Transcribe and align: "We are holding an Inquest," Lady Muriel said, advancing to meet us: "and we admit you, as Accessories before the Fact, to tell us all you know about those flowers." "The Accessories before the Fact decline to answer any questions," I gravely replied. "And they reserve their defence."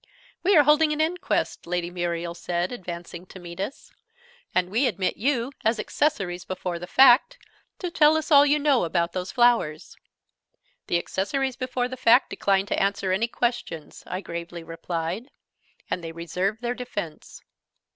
"We 0.41 0.57
are 0.57 0.63
holding 0.63 0.91
an 0.93 0.99
Inquest," 0.99 1.67
Lady 1.67 1.91
Muriel 1.91 2.33
said, 2.33 2.71
advancing 2.71 3.27
to 3.27 3.39
meet 3.39 3.59
us: 3.59 3.91
"and 4.55 4.71
we 4.71 4.87
admit 4.87 5.15
you, 5.15 5.51
as 5.63 5.77
Accessories 5.79 6.43
before 6.43 6.79
the 6.79 6.87
Fact, 6.87 7.37
to 7.77 7.91
tell 7.91 8.17
us 8.17 8.31
all 8.31 8.43
you 8.43 8.57
know 8.57 8.83
about 8.83 9.11
those 9.13 9.31
flowers." 9.31 9.95
"The 10.87 10.97
Accessories 10.97 11.55
before 11.55 11.87
the 11.87 11.97
Fact 11.97 12.31
decline 12.31 12.65
to 12.65 12.81
answer 12.81 13.11
any 13.11 13.27
questions," 13.27 14.01
I 14.07 14.21
gravely 14.21 14.63
replied. 14.63 15.29
"And 15.87 16.03
they 16.03 16.11
reserve 16.11 16.61
their 16.61 16.73
defence." 16.73 17.43